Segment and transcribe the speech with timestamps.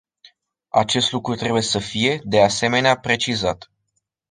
[0.69, 3.71] Acest lucru trebuie să fie, de asemenea, precizat.